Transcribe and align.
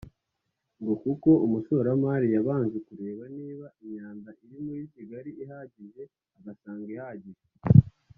ngo 0.81 0.93
kuko 1.03 1.29
umushoramari 1.45 2.27
yabanje 2.35 2.77
kureba 2.87 3.23
niba 3.37 3.65
imyanda 3.81 4.29
iri 4.43 4.59
muri 4.65 4.83
Kigali 4.93 5.31
ihagije 5.43 6.03
agasanga 6.37 6.89
ihagije 6.97 7.43